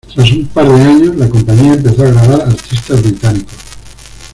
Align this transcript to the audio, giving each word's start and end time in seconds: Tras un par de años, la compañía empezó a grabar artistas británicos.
Tras 0.15 0.31
un 0.31 0.47
par 0.47 0.67
de 0.67 0.81
años, 0.83 1.15
la 1.15 1.29
compañía 1.29 1.75
empezó 1.75 2.01
a 2.03 2.09
grabar 2.09 2.41
artistas 2.47 3.03
británicos. 3.03 3.53